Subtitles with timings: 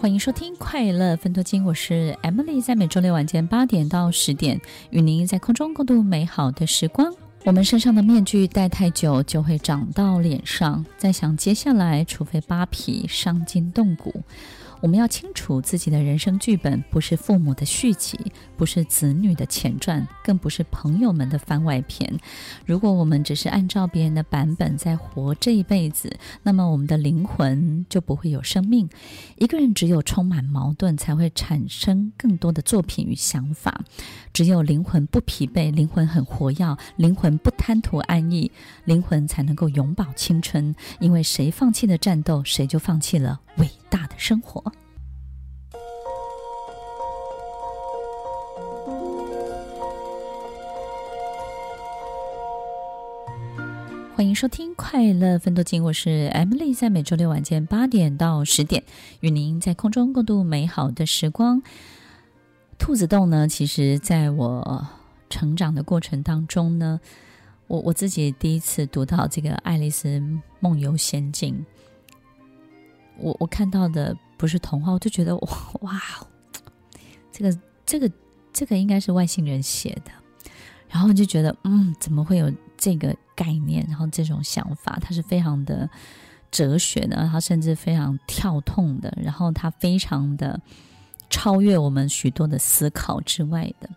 [0.00, 7.12] 欢迎收听《快乐分多金》，我是 Emily，在每周六晚间八点到十点，与您在空中共度美好的时光。
[7.44, 10.86] 我们身上的面具戴太久，就会长到脸上。
[10.96, 14.22] 再想接下来，除非扒皮，伤筋动骨。
[14.80, 18.18] 我们要清楚自己的人生剧本，不是父母的续集，
[18.56, 22.18] 不是子女的前传，更不是朋友们的番外篇。
[22.64, 28.88] 如果我们只是按照别人的版本在活这一辈子，那么我们的灵魂就不会有生命。
[29.36, 33.82] 一个人只有充满矛盾，才会产生更多的作品与想法。
[34.32, 38.50] 只有灵魂不疲惫，灵魂很活跃，灵魂不贪图安逸，
[38.84, 40.74] 灵魂才能够永葆青春。
[41.00, 43.68] 因为谁放弃了战斗，谁就放弃了伟
[44.20, 44.62] 生活。
[54.14, 58.84] 欢迎收听《快乐分多金》，我是 Emily，在每周六晚间八点到十点，
[59.20, 61.62] 与您在空中共度美好的时光。
[62.78, 64.86] 兔子洞呢，其实在我
[65.30, 67.00] 成长的过程当中呢，
[67.66, 70.22] 我我自己第一次读到这个《爱丽丝
[70.60, 71.54] 梦游仙境》，
[73.20, 76.00] 我我看到的不是童话，我就觉得哇，
[77.30, 78.10] 这个这个
[78.52, 80.10] 这个应该是外星人写的，
[80.88, 85.88] 然后就觉得嗯，怎么会有这个概念，然后这种想法，它是非常的
[86.50, 90.60] 哲学的，它甚至非常跳痛的，然后它非常的。
[91.32, 93.88] 超越我们许多的思考之外的，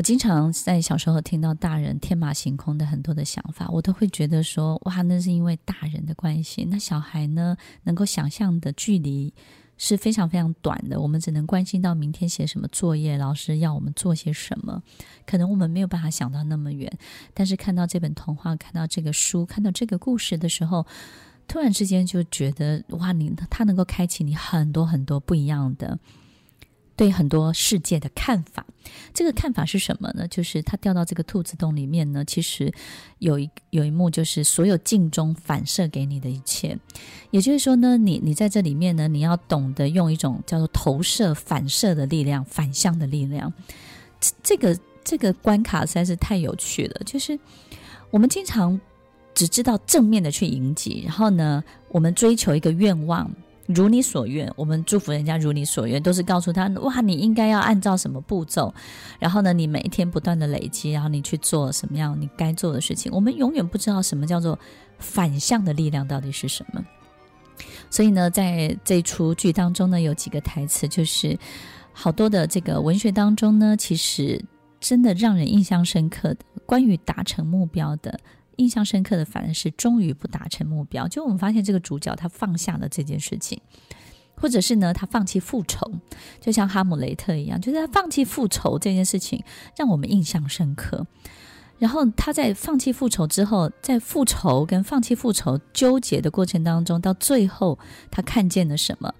[0.00, 6.64] 我经常在小时候听到大人天马行空的很多的想法，我都会觉得说，哇，那是因为大人的关系。
[6.64, 9.34] 那小孩呢，能够想象的距离
[9.76, 10.98] 是非常非常短的。
[10.98, 14.82] 我们只能关心到明天写什么作业，老师要我们做些什么，
[15.26, 16.90] 可能我们没有办法想到那么远。
[17.34, 20.86] 但是看到这本童话，看到这个书，看到这个故事的时候，
[21.46, 25.98] 突然之间就觉得哇，你他能够开启你很多很多不一样的
[27.00, 28.66] 对很多世界的看法。
[29.14, 30.28] 这个看法是什么呢？
[30.28, 32.70] 就是他掉到这个兔子洞里面呢，其实
[33.20, 36.78] 有一有一幕就是所有镜中反射给你的一切。
[37.30, 43.50] 也就是说呢，你你在这里面呢，你要懂得用一种叫做投射、反射的力量、反向的力量。
[44.42, 47.00] 这个这个关卡实在是太有趣了。
[47.06, 47.40] 就是
[48.10, 48.78] 我们经常。
[49.32, 53.30] 只知道正面的去迎击，然后呢，我们追求一个愿望，
[53.72, 58.74] 如你所愿，我们祝福人家如你所愿，都是告诉他，哇，你应该要按照什么步骤，
[59.18, 63.12] 然后呢，你每一天不断的累积，然后你去做什么样你该做的事情。
[63.12, 64.58] 我们永远不知道什么叫做
[64.98, 66.84] 反向的力量到底是什么。
[67.90, 71.38] 所以呢，在这出剧当中呢，有几个台词，就是
[71.92, 74.44] 好多的这个文学当中呢，其实
[74.80, 78.18] 真的让人印象深刻的，关于达成目标的。
[78.60, 83.58] 印象深刻的反而是终于不达成目标，就我们发现这个主角他放下了这件事情，
[84.36, 85.90] 或者是呢他放弃复仇，
[86.40, 89.42] 就像哈姆雷特一样，就是他放弃复仇这件事情
[89.76, 91.06] 让我们印象深刻。
[91.78, 97.78] 然后他在放弃复仇之后，在复仇跟放弃复仇纠结的过程当中，到最后
[98.10, 99.14] 他看见了什么？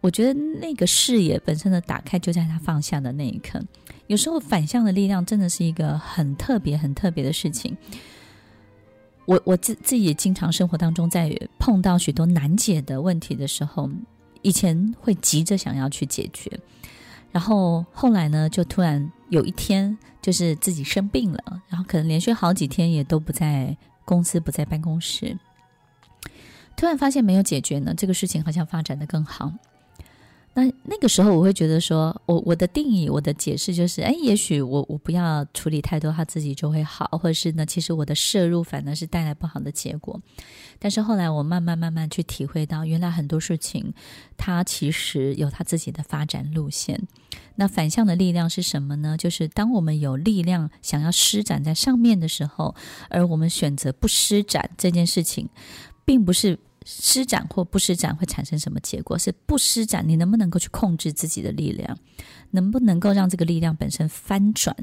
[0.00, 3.60] 我觉得那个视野本身的打开就在他放下的那一刻。
[4.06, 7.76] 有时候反向的力量真的是一个很特别、很特别的事情。
[9.28, 13.90] 我我自自己也经常生活当中，在碰到许多难解的问题的时候，
[14.40, 16.50] 以前会急着想要去解决，
[17.30, 25.36] 然后后来呢，就突然有一天，就是自己生病了，然后可能连续好几天也都不在公司，不在办公室，
[26.74, 29.52] 突然发现没有解决呢，这个事情好像发展的更好。
[30.58, 40.20] 那那个时候，我会觉得说，我我的定义，我的解释就是，哎，也许我我不要处理太多，他自己就会好，或者是呢，其实我的摄入反而是带来不好的结果。
[40.80, 43.94] 但是后来我慢慢慢慢去体会到，原来很多事情，
[44.36, 47.00] 它其实有它自己的发展路线。
[47.54, 49.16] 那反向的力量是什么呢？
[49.16, 52.74] 就是当我们有力量想要施展在上面的时候，
[53.10, 55.48] 而我们选择不施展这件事情，
[56.04, 56.58] 并不是。
[56.90, 59.18] 施展或不施展会产生什么结果？
[59.18, 61.98] 是不施展，你能不能够去控制自己的力量？
[62.52, 64.74] 能不能够让这个力量本身翻转？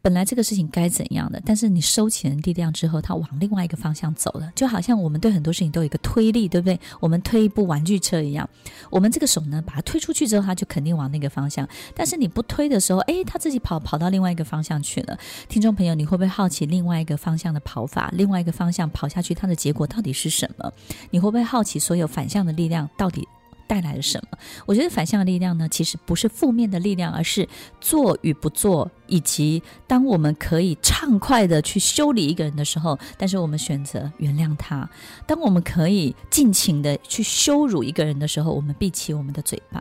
[0.00, 4.50] 本来这个事情该怎样的，但是你收起了力量之后，它往另外一个方向走了。
[4.56, 6.80] 就好像我们对很多事情都有一个推力，对不对？
[7.00, 8.48] 我们推一部玩具车一样，
[8.90, 11.68] 我们这个手呢，把它推出去之后，它就肯定往那个方向。
[11.94, 15.18] 但是你不推的时候，诶，它自己跑跑到另外一个方向去了。
[15.50, 18.10] 听众朋友，你会不会好奇另外一个方向的跑法？
[18.16, 20.72] 另外一个方向跑下去，它的结果到底是什么？
[21.10, 23.26] 你会不会好奇所有反向的力量到底
[23.66, 24.38] 带来了什么？
[24.66, 27.48] 我觉得反向的力量呢，其实不是负面的力量，而是
[27.80, 34.86] 做与不做，以及当我们可以畅快的去修理一个人的时候，但是我们选择原谅他；
[35.26, 39.80] 当我们可以尽情的去羞辱一个人的时候，我们闭起我们的嘴巴；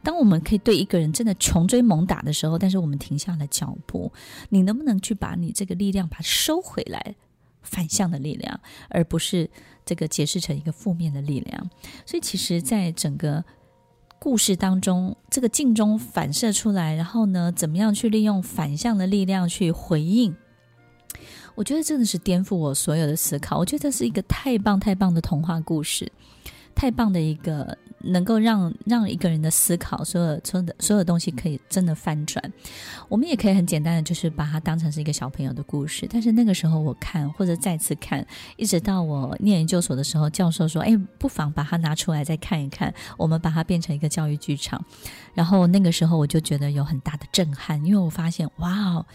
[0.00, 4.12] 当我们可以对一个人真的穷追猛打的时候，但是我们停下了脚步。
[4.50, 7.16] 你能不能去把你这个力量把它收回来？
[7.64, 9.50] 反向的力量，而不是
[9.84, 11.68] 这个解释成一个负面的力量。
[12.06, 13.44] 所以，其实，在整个
[14.20, 20.34] 故事当中，这个镜中反射出来，然后呢，怎么样去利用反向的力量去回应？
[21.54, 23.58] 我觉得真的是颠覆我所有的思考。
[23.58, 26.10] 我觉得这是一个太棒太棒的童话故事，
[26.74, 27.76] 太棒的一个。
[28.06, 32.52] 能够让让一个人的思考，所有所有的所有东西可以真的翻转。
[33.08, 36.06] 我们也可以很简单的，就是把它当成是一个小朋友的故事。
[36.12, 38.22] 但是那个时候我看，或者再次看，
[38.58, 44.84] 一直到我念研究所的时候，教授说：“哎，不妨把它拿出来再看一看。”我们把它变成一个教育剧场。
[45.32, 49.06] 然后那个时候我就觉得有很大的震撼，因为我发现，哇哦！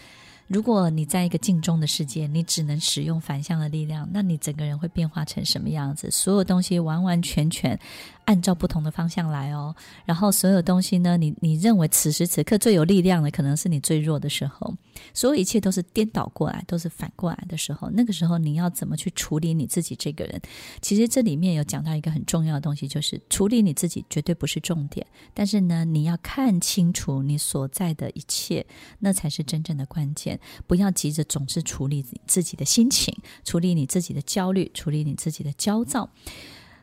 [0.50, 6.10] 如果你在一个镜中的世界，你只能使用反向的力量，那你整个人会变化成什么样子？
[6.10, 7.80] 所有东西完完全全
[8.26, 9.76] 按照不同的方向来哦。
[10.06, 14.76] 然后所有东西呢，你你认为此时此刻最有力量的，可能是你最弱的时候。
[15.14, 20.42] 所有一切都是颠倒过来，都是反过来的时候，那个时候你要怎么去处理你自己这个人？
[20.82, 28.66] 其实这里面有讲到一个很重要的东西，就是处理你自己绝对不是重点，但是呢，你要看清楚你所在的一切，
[28.98, 30.39] 那才是真正的关键。
[30.68, 36.10] 不要急着总是处理自己的心情，处理你自己的焦虑，处理你自己的焦躁。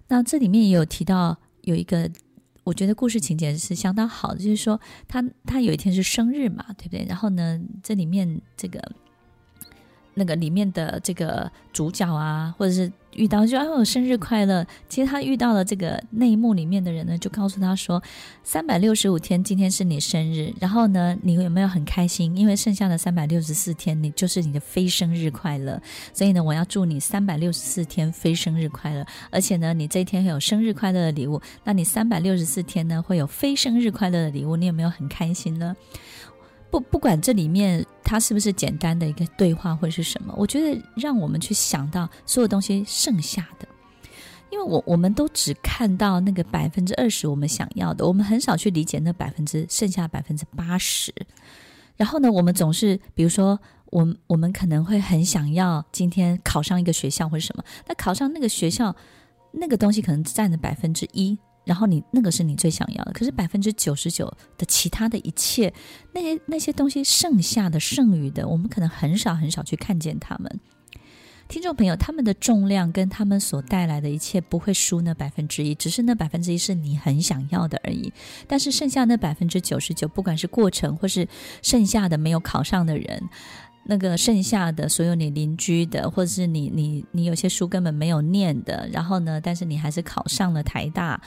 [0.09, 2.11] 那这里面也有提到有一个，
[2.65, 7.05] 我觉得故事情节是相当好的，就是说他他有一天是生日嘛，对不对？
[7.09, 8.93] 然后呢，这里面这个
[10.15, 12.93] 那个里面的这个主角啊，或者是。
[13.17, 14.67] 遇到就哦，生日快乐！
[14.89, 18.03] 其实他遇到了这个内幕里面的人呢，就告诉他说，
[18.45, 20.53] 三百六十五天，今天是你生日。
[20.61, 22.37] 然后呢，你有没有很开心？
[22.37, 25.81] 因为剩下的三百六十四天，你就是你的非生日快乐。
[26.13, 29.05] 所以呢，我要祝你三百六十四天非生日快乐。
[29.31, 31.41] 而且呢，你这一天会有生日快乐的礼物。
[31.65, 34.57] 那你三百六十四天呢，会有非生日快乐的礼物。
[34.57, 35.75] 你有没有很开心呢？
[36.77, 43.67] 不，不管这里面它是不是简单的一个对话或者是什么，我觉得让我们去想到所有东西剩下的，
[44.51, 51.13] 因为我我们都只看到那个百分之二十我们想要的，我们很少去理解那百分之剩下百分之八十。
[51.97, 58.95] 然后呢，我们总是比如说，我我们可能会很想要今天考上一个学校或者什么，那考上那个学校
[59.53, 61.39] 那个东西可能占了百分之一。
[61.67, 65.75] 然后你那个是你最想要的，可是百分之九十九的其他的一切，
[66.15, 70.61] 那些那些东西剩下的剩余的，我们可能很少很少去看见他们。
[71.49, 78.13] 听众朋友，他们的重量跟他们所带来的一切不会输那百分之一，只是那百分之一是你很想要的而已。
[78.49, 81.29] 但是剩下那百分之九十九，不管是过程或是
[81.63, 83.23] 剩下的没有考上的人。
[83.89, 91.21] 那个剩下的所有你邻居的，或者是你你你有些书根本没有念的，然后呢，但是你还是考上了台大，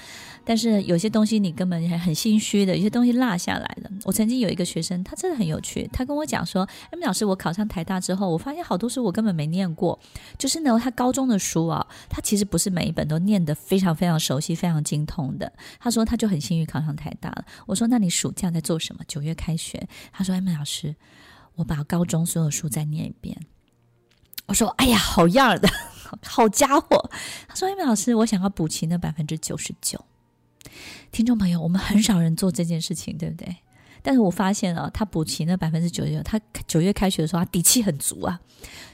[0.44, 3.90] 但是有些东西你根本还很心虚的，有些东西落下来了。
[4.04, 9.98] 我曾经有一个学生，他真的很有趣，他跟我讲说：“哎，老师，我考上台大之后，我发现好多书我根本没念过，
[10.38, 15.52] 就是呢，他高中的书啊，他其实不是每一本都念得非常非常熟悉、非常精通的。
[15.80, 17.46] 他说他就很幸运考上台大了。
[17.66, 19.02] 我说那你暑假在做什么？
[19.08, 19.88] 九月开学。
[20.12, 20.94] 他说：哎，老师。”
[21.56, 23.46] 我把高中所有书再念一遍。
[24.48, 25.70] 我说：“哎呀，好样的，
[26.24, 27.10] 好家伙！”
[27.48, 30.04] 他说：“艾美老师，我想要补齐那百分之九十九。”
[31.12, 33.58] 听众朋友，我们很少人做这件事情，对不对？
[34.02, 38.40] 但是我发现啊，他补齐那百分之九十九，他九月开学的时候，他底气很足啊。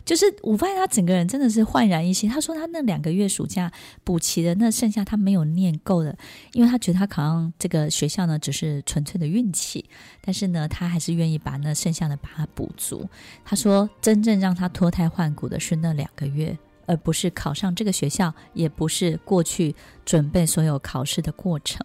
[0.06, 2.30] 就是我发现他整个人真的是焕然一新。
[2.30, 3.72] 他说他那两个月暑假
[4.04, 6.16] 补齐的那剩下他没有念够的，
[6.54, 9.84] 因为他觉得他考上这个学校呢，只是纯粹的运气。
[10.22, 13.10] 但是呢，他还是愿意把那剩下的把它补足。
[13.44, 21.84] 他说，真正让他脱胎换骨的是那两个月，而不是考上这个学校，也不是过去准备所有考试的过程。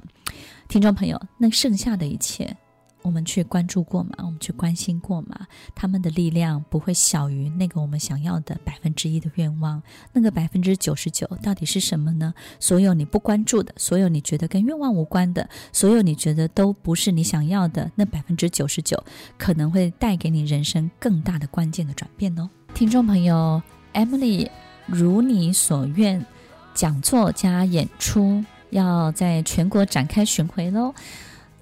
[0.69, 2.55] 听众朋友，那剩下的一切。
[3.03, 4.11] 我们去关注过吗？
[4.19, 5.47] 我们去关心过吗？
[5.75, 9.83] 他们的力量不会小于那个我们想要的百分之一的愿望。
[10.13, 12.35] 那个百分之九十九到底是什么呢？
[12.59, 19.03] 所有你不关注的，所有你觉得跟愿望无关的，所有你觉得都不是你想要的，那百分之九十九
[19.39, 22.49] 可能会带给你人生更大的关键的转变哦。
[22.75, 23.63] 听众朋友
[23.95, 24.49] ，Emily
[24.87, 26.25] 如你所愿，
[26.75, 30.95] 讲座加演出要在全国展开巡回喽。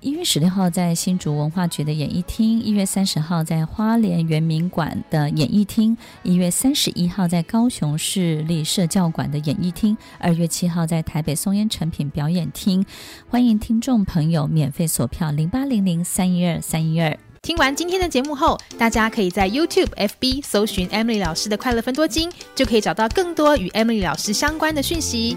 [0.00, 12.86] 一月十六号在新竹文化局的演艺厅，一月三十号在花莲圆明馆的演艺厅，一月三十一号在高雄市立社教馆的演艺厅，二月七号在台北松烟成品表演厅。
[13.28, 17.18] 欢迎听众朋友免费索票零八零零三一二三一二。
[17.42, 25.36] 听完今天的节目后，大家可以在 YouTube、FB 搜寻 Emily 老师的快乐分多金，就可以找到更多与 Emily 老师相关的讯息。